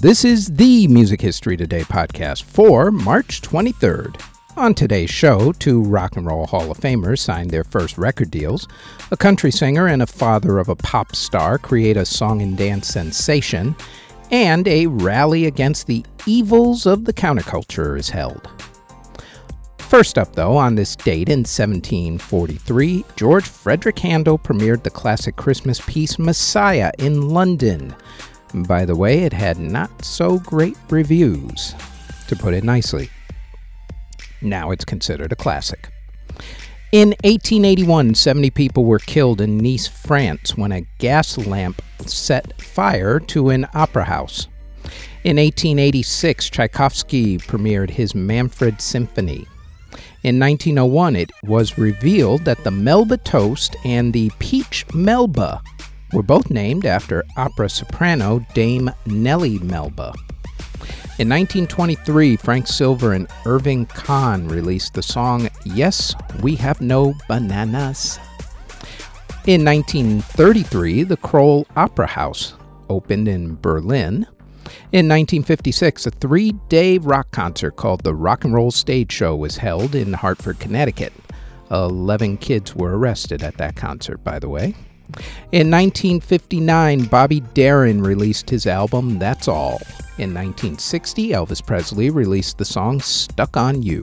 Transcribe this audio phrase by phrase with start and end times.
[0.00, 4.18] This is the Music History Today podcast for March 23rd.
[4.56, 8.66] On today's show, two Rock and Roll Hall of Famers signed their first record deals.
[9.10, 12.88] A country singer and a father of a pop star create a song and dance
[12.88, 13.76] sensation.
[14.30, 18.48] And a rally against the evils of the counterculture is held.
[19.80, 25.78] First up, though, on this date in 1743, George Frederick Handel premiered the classic Christmas
[25.86, 27.94] piece Messiah in London.
[28.52, 31.74] By the way, it had not so great reviews,
[32.28, 33.10] to put it nicely.
[34.42, 35.90] Now it's considered a classic.
[36.92, 43.20] In 1881, 70 people were killed in Nice, France, when a gas lamp set fire
[43.20, 44.48] to an opera house.
[45.22, 49.46] In 1886, Tchaikovsky premiered his Manfred Symphony.
[50.22, 55.62] In 1901, it was revealed that the Melba toast and the peach Melba
[56.12, 60.12] were both named after opera soprano Dame Nellie Melba.
[61.18, 68.18] In 1923, Frank Silver and Irving Kahn released the song Yes, We Have No Bananas.
[69.46, 72.54] In 1933, the Kroll Opera House
[72.88, 74.26] opened in Berlin.
[74.92, 79.56] In 1956, a three day rock concert called the Rock and Roll Stage Show was
[79.58, 81.12] held in Hartford, Connecticut.
[81.70, 84.74] Eleven kids were arrested at that concert, by the way.
[85.52, 89.80] In 1959, Bobby Darin released his album That's All.
[90.18, 94.02] In 1960, Elvis Presley released the song Stuck on You.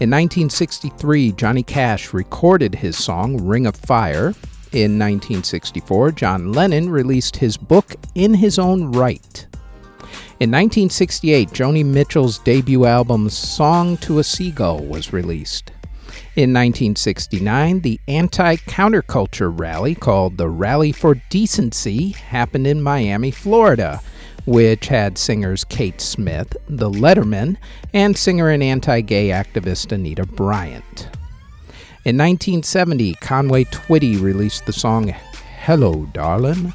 [0.00, 4.34] In 1963, Johnny Cash recorded his song Ring of Fire.
[4.72, 9.46] In 1964, John Lennon released his book In His Own Right.
[10.40, 15.70] In 1968, Joni Mitchell's debut album Song to a Seagull was released.
[16.36, 24.00] In 1969, the anti counterculture rally called the Rally for Decency happened in Miami, Florida,
[24.46, 27.56] which had singers Kate Smith, The Lettermen,
[27.92, 31.08] and singer and anti gay activist Anita Bryant.
[32.04, 36.74] In 1970, Conway Twitty released the song Hello, Darlin'.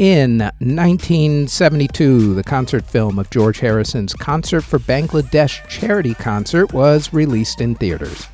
[0.00, 7.60] In 1972, the concert film of George Harrison's Concert for Bangladesh charity concert was released
[7.60, 8.26] in theaters.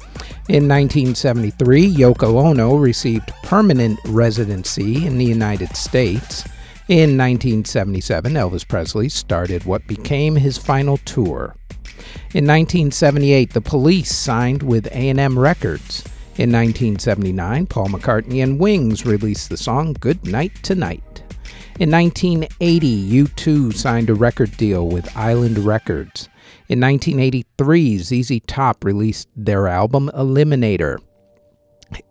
[0.48, 6.44] In 1973, Yoko Ono received permanent residency in the United States.
[6.86, 11.56] In 1977, Elvis Presley started what became his final tour.
[12.32, 16.04] In 1978, The Police signed with A&M Records.
[16.36, 21.24] In 1979, Paul McCartney and Wings released the song Good Night Tonight.
[21.78, 26.30] In 1980, U2 signed a record deal with Island Records.
[26.70, 30.96] In 1983, ZZ Top released their album Eliminator.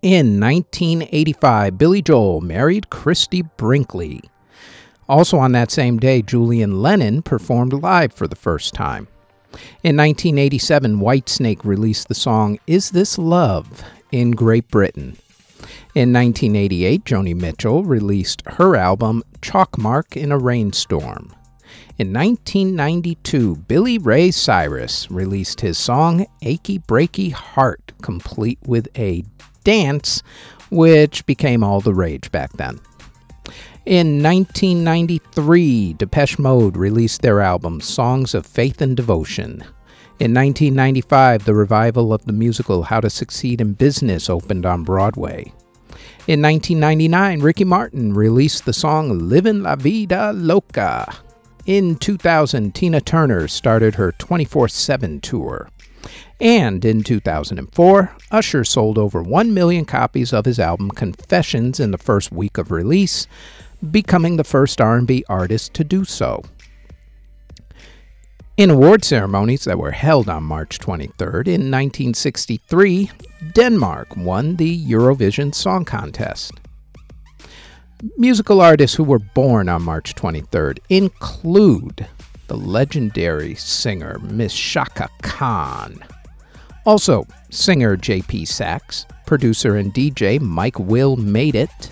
[0.04, 4.22] In 1985, Billy Joel married Christie Brinkley.
[5.10, 9.08] Also on that same day, Julian Lennon performed live for the first time.
[9.82, 15.18] In 1987, Whitesnake released the song Is This Love in Great Britain.
[15.94, 21.34] In 1988, Joni Mitchell released her album Chalkmark in a Rainstorm.
[21.98, 29.24] In 1992, Billy Ray Cyrus released his song Achy Breaky Heart, complete with a
[29.64, 30.22] dance,
[30.70, 32.80] which became all the rage back then.
[33.86, 39.64] In 1993, Depeche Mode released their album Songs of Faith and Devotion.
[40.18, 45.52] In 1995, the revival of the musical How to Succeed in Business opened on Broadway.
[46.26, 51.14] In 1999, Ricky Martin released the song Livin' La Vida Loca.
[51.66, 55.68] In 2000, Tina Turner started her 24 7 tour.
[56.40, 61.98] And in 2004, Usher sold over 1 million copies of his album Confessions in the
[61.98, 63.28] first week of release,
[63.92, 66.42] becoming the first R&B artist to do so.
[68.58, 73.12] In award ceremonies that were held on March 23rd in 1963,
[73.54, 76.54] Denmark won the Eurovision Song Contest.
[78.18, 82.08] Musical artists who were born on March 23rd include
[82.48, 86.02] the legendary singer Miss Chaka Khan.
[86.86, 88.46] Also, singer J.P.
[88.46, 91.92] Saxe, producer and DJ Mike Will Made It,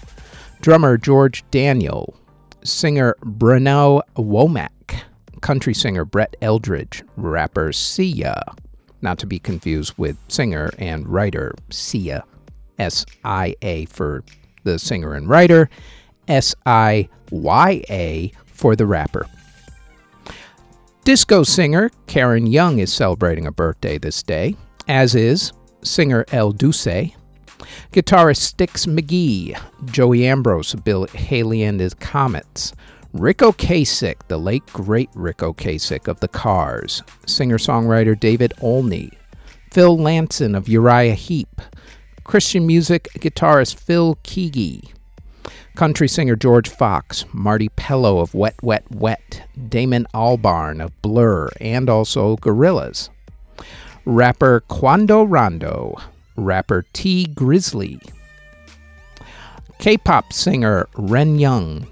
[0.61, 2.15] drummer George Daniel,
[2.63, 4.69] singer Bruno Womack,
[5.43, 8.57] country singer Brett Eldredge, rapper Siya,
[9.01, 12.23] not to be confused with singer and writer Sia,
[12.79, 14.23] S I A for
[14.63, 15.69] the singer and writer,
[16.29, 19.27] S I Y A for the rapper.
[21.03, 24.55] Disco singer Karen Young is celebrating a birthday this day,
[24.87, 25.51] as is
[25.83, 27.11] singer El Duce,
[27.91, 32.71] guitarist Stick McGhee, Joey Ambrose Bill Haley and his Comets,
[33.13, 39.11] Ric Ocasek, the late great Ric Ocasek of the Cars, singer songwriter David Olney,
[39.71, 41.61] Phil Lanzon of Uriah Heep,
[42.23, 44.89] Christian music guitarist Phil Keaggy,
[45.75, 51.91] country singer George Fox, Marty Pellow of Wet Wet Wet, Damon Albarn of Blur, and
[51.91, 53.09] also Gorillaz,
[54.05, 56.01] rapper Quando Rondo,
[56.35, 57.99] rapper T Grizzly,
[59.77, 61.85] K pop singer Ren Young,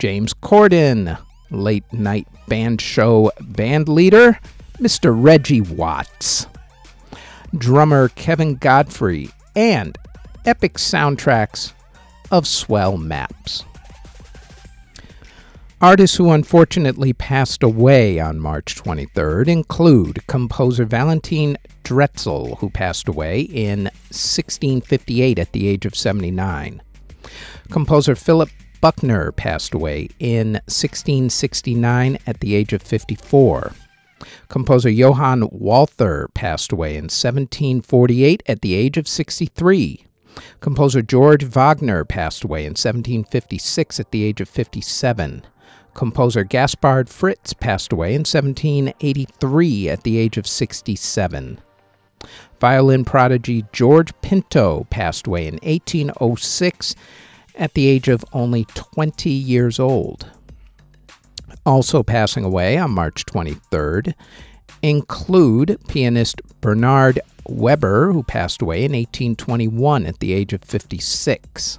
[0.00, 1.18] James Corden,
[1.50, 4.40] late night band show band leader,
[4.78, 5.14] Mr.
[5.14, 6.46] Reggie Watts,
[7.54, 9.98] drummer Kevin Godfrey, and
[10.46, 11.74] epic soundtracks
[12.30, 13.66] of swell maps.
[15.82, 23.42] Artists who unfortunately passed away on March 23rd include composer Valentin Dretzel, who passed away
[23.42, 26.80] in 1658 at the age of 79.
[27.70, 28.48] Composer Philip
[28.80, 33.72] Buchner passed away in 1669 at the age of 54.
[34.48, 40.06] Composer Johann Walther passed away in 1748 at the age of 63.
[40.60, 45.42] Composer George Wagner passed away in 1756 at the age of 57.
[45.94, 51.60] Composer Gaspard Fritz passed away in 1783 at the age of 67.
[52.60, 56.94] Violin prodigy George Pinto passed away in 1806
[57.56, 60.30] at the age of only 20 years old.
[61.66, 64.14] Also passing away on March 23rd
[64.82, 71.78] include pianist Bernard Weber, who passed away in 1821 at the age of 56.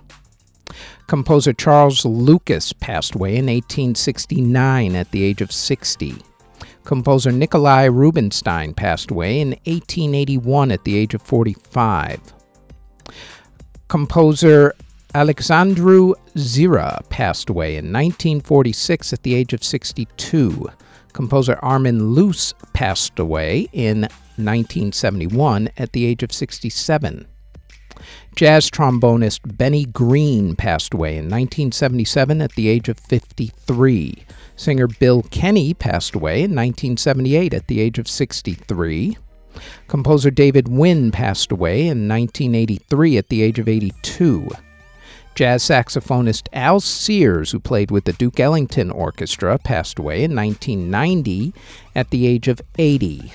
[1.08, 6.16] Composer Charles Lucas passed away in 1869 at the age of 60.
[6.84, 12.34] Composer Nikolai Rubinstein passed away in 1881 at the age of 45.
[13.88, 14.74] Composer
[15.14, 20.70] Alexandru Zirra passed away in 1946 at the age of 62.
[21.12, 24.04] Composer Armin Luce passed away in
[24.38, 27.28] 1971 at the age of 67.
[28.38, 34.26] Jazz trombonist Benny Green passed away in 1977 at the age of 53.
[34.56, 39.18] Singer Bill Kenny passed away in 1978 at the age of 63.
[39.90, 44.48] Composer David Wynne passed away in 1983 at the age of 82.
[45.34, 51.54] Jazz saxophonist Al Sears, who played with the Duke Ellington Orchestra, passed away in 1990
[51.96, 53.32] at the age of 80.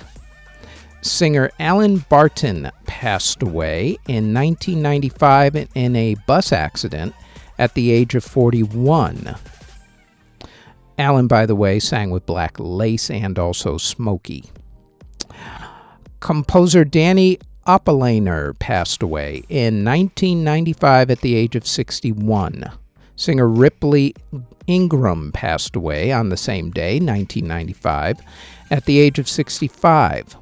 [1.01, 7.13] Singer Alan Barton passed away in 1995 in a bus accident
[7.57, 9.35] at the age of 41.
[10.99, 14.49] Alan, by the way, sang with Black Lace and also Smokie.
[16.19, 22.63] Composer Danny Oppelainer passed away in 1995 at the age of 61.
[23.17, 24.15] Singer Ripley
[24.67, 28.21] Ingram passed away on the same day, 1995,
[28.71, 30.37] at the age of 65.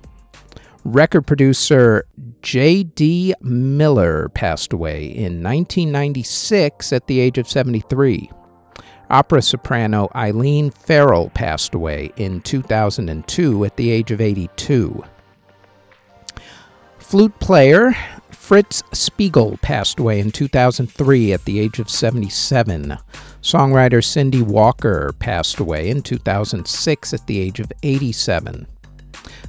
[0.83, 2.05] Record producer
[2.43, 3.33] J.D.
[3.41, 8.29] Miller passed away in 1996 at the age of 73.
[9.09, 15.03] Opera soprano Eileen Farrell passed away in 2002 at the age of 82.
[17.05, 17.95] Flute player
[18.31, 22.97] Fritz Spiegl passed away in 2003 at the age of 77.
[23.43, 28.65] Songwriter Cindy Walker passed away in 2006 at the age of 87.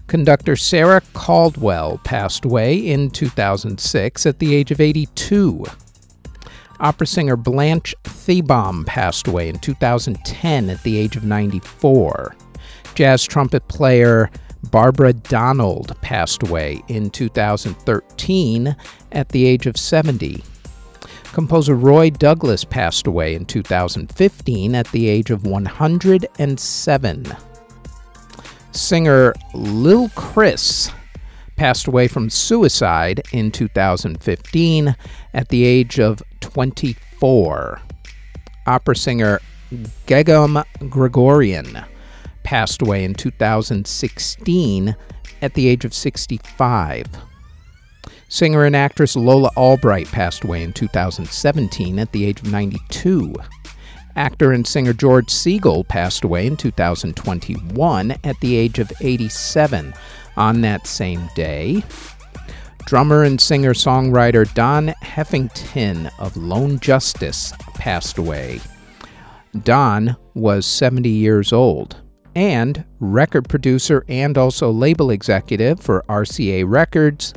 [0.07, 5.65] Conductor Sarah Caldwell passed away in 2006 at the age of 82.
[6.79, 12.37] Opera singer Blanche Thebom passed away in 2010 at the age of 94.
[12.95, 14.31] Jazz trumpet player
[14.71, 18.77] Barbara Donald passed away in 2013
[19.13, 20.43] at the age of 70.
[21.33, 27.27] Composer Roy Douglas passed away in 2015 at the age of 107.
[28.73, 30.91] Singer Lil Chris
[31.57, 34.95] passed away from suicide in 2015
[35.35, 37.81] at the age of 24.
[38.67, 39.41] Opera singer
[40.07, 41.87] Gegam Grigoryan
[42.47, 44.97] passed away in 2016
[45.43, 47.07] at the age of 65.
[48.29, 53.35] Singer and actress Lola Albright passed away in 2017 at the age of 92.
[54.15, 59.93] Actor and singer George Segal passed away in 2021 at the age of 87.
[60.37, 61.83] On that same day,
[62.85, 68.61] drummer and singer songwriter Don Heffington of Lone Justice passed away.
[69.65, 71.97] Don was 70 years old.
[72.37, 77.33] And record producer and also label executive for RCA Records,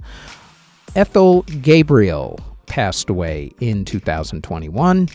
[0.93, 5.07] Ethel Gabriel passed away in 2021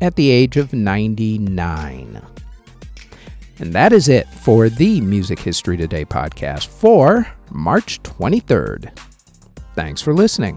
[0.00, 2.22] at the age of 99.
[3.58, 8.98] And that is it for the Music History Today podcast for March 23rd.
[9.74, 10.56] Thanks for listening.